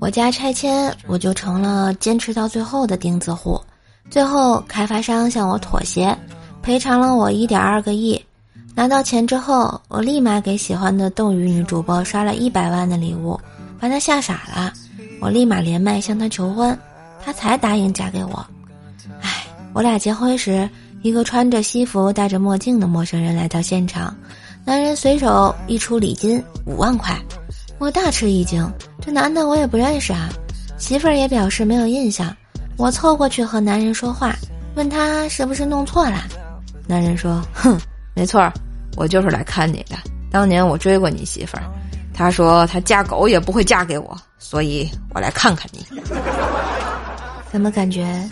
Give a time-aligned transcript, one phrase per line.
[0.00, 3.60] 我家拆迁，我就成了坚持到最后的钉子户。
[4.08, 6.16] 最后，开发商向我妥协，
[6.62, 8.20] 赔偿了我一点二个亿。
[8.74, 13.38] 拿到钱之后，我立马给喜欢的斗鱼女主播刷了一百万的礼物，
[13.78, 14.72] 把她吓傻了。
[15.20, 16.76] 我立马连麦向她求婚，
[17.22, 18.46] 她才答应嫁给我。
[19.20, 20.66] 唉，我俩结婚时，
[21.02, 24.16] 一个穿着西服、戴着墨镜的陌生人来到现场，
[24.64, 27.20] 男人随手一出礼金五万块，
[27.78, 28.66] 我大吃一惊。
[29.00, 30.28] 这男的我也不认识啊，
[30.78, 32.34] 媳妇儿也表示没有印象。
[32.76, 34.34] 我凑过去和男人说话，
[34.74, 36.24] 问他是不是弄错了。
[36.86, 37.78] 男人说：“哼，
[38.14, 38.52] 没错儿，
[38.96, 39.96] 我就是来看你的。
[40.30, 41.64] 当年我追过你媳妇儿，
[42.14, 45.84] 她说她嫁狗也不会嫁给我，所以我来看看你。
[47.50, 48.28] 怎么感觉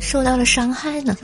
[0.00, 1.16] 受到了伤害呢？”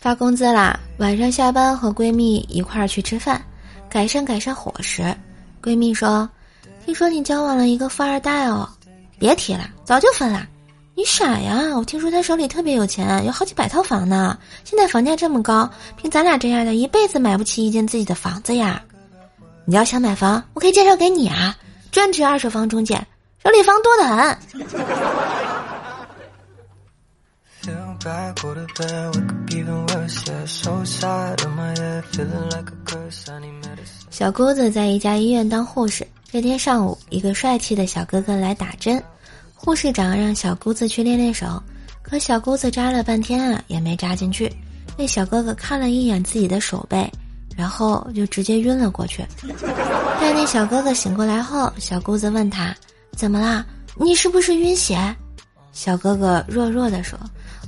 [0.00, 3.42] 发工资啦，晚上下班和闺蜜一块儿去吃饭，
[3.88, 5.02] 改善改善伙食。
[5.60, 6.28] 闺蜜说
[6.86, 8.68] ：“听说你交往了一个富二代哦，
[9.18, 10.46] 别提了，早就分了。
[10.94, 11.76] 你傻呀！
[11.76, 14.38] 我听说他手里特别有钱，有好几百套房呢。
[14.64, 18.80] 现在房价这么高，凭咱俩这样的一辈子买不起一间自己的房子呀。
[19.64, 21.56] 你要想买房，我可以介绍给你啊，
[21.90, 22.94] 专职二手房中介，
[23.42, 24.38] 手里房多得很。”
[34.10, 36.06] 小姑子在一家医院当护士。
[36.30, 39.02] 这天上午，一个帅气的小哥哥来打针，
[39.54, 41.60] 护士长让小姑子去练练手，
[42.00, 44.52] 可小姑子扎了半天啊，也没扎进去。
[44.96, 47.10] 那小哥哥看了一眼自己的手背，
[47.56, 49.22] 然后就直接晕了过去。
[50.20, 52.74] 待那小哥哥醒过来后，小姑子问他
[53.16, 53.66] ：“怎么啦？
[53.96, 54.96] 你是不是晕血？”
[55.78, 57.16] 小哥哥弱弱的说。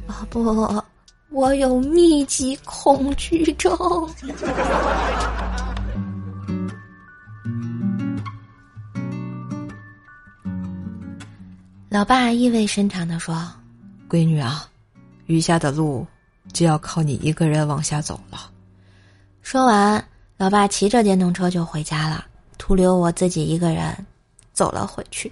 [0.09, 0.83] 啊不，
[1.31, 3.73] 我有密集恐惧症。
[11.89, 13.49] 老爸意味深长的说
[14.11, 14.67] ：“闺女啊，
[15.27, 16.05] 余下的路
[16.53, 18.51] 就要靠你一个人往下走了。”
[19.41, 20.05] 说完，
[20.37, 22.25] 老爸骑着电动车就回家了，
[22.59, 23.97] 徒留我自己一个人
[24.53, 25.31] 走了回去，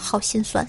[0.00, 0.66] 好心酸。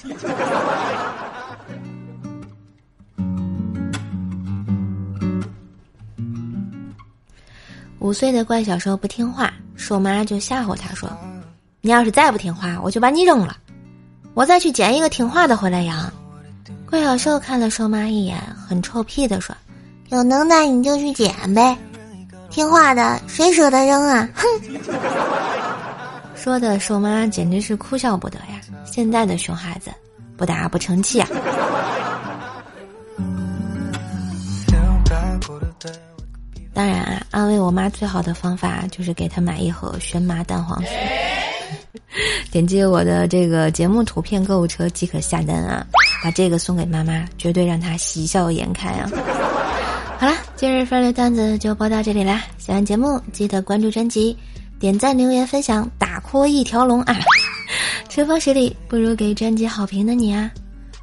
[8.00, 11.10] 五岁的怪小兽不听话，兽妈就吓唬他说
[11.82, 13.56] ：“你要是再不听话，我就把你扔了，
[14.34, 16.12] 我再去捡一个听话的回来养。”
[16.90, 19.56] 怪小兽看了兽妈一眼，很臭屁的说
[20.10, 21.78] ：“有能耐你就去捡呗，
[22.50, 25.51] 听话的谁舍得扔啊？”哼！
[26.42, 28.60] 说的瘦妈简直是哭笑不得呀！
[28.84, 29.92] 现在的熊孩子，
[30.36, 31.30] 不打不成器啊！
[36.74, 40.88] 当然啊，安慰我妈最好的方法就是给她买一盒轩妈蛋黄酥。
[42.50, 45.86] 点击我的这个节目图片购物车即可下单啊，
[46.24, 49.08] 把这个送给妈妈，绝对让她喜笑颜开啊！
[50.18, 52.42] 好了，今日份的段子就播到这里啦。
[52.58, 54.36] 喜欢节目记得关注专辑，
[54.82, 57.16] 点赞、留言、分享，打哭一条龙啊！
[58.10, 60.50] 春风十里不如给专辑好评的你啊！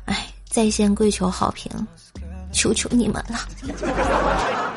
[0.07, 1.71] 哎，在线跪求好评，
[2.51, 4.68] 求求你们了！